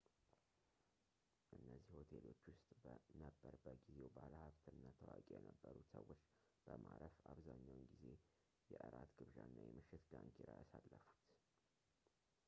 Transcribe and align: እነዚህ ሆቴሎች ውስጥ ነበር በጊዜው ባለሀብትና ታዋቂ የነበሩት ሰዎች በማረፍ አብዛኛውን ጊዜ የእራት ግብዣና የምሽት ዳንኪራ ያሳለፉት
እነዚህ 1.57 1.89
ሆቴሎች 1.97 2.39
ውስጥ 2.51 2.69
ነበር 3.23 3.55
በጊዜው 3.65 4.09
ባለሀብትና 4.15 4.81
ታዋቂ 5.01 5.27
የነበሩት 5.35 5.87
ሰዎች 5.95 6.21
በማረፍ 6.67 7.15
አብዛኛውን 7.33 7.85
ጊዜ 7.93 8.17
የእራት 8.73 9.13
ግብዣና 9.21 9.55
የምሽት 9.67 10.03
ዳንኪራ 10.15 10.49
ያሳለፉት 10.61 11.07